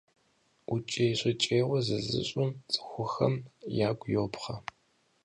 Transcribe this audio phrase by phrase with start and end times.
[0.71, 3.33] ӀукӀей-щӀыкӀейуэ зызыщӀым цӀыхухэм
[3.89, 4.55] ягу йобгъэ.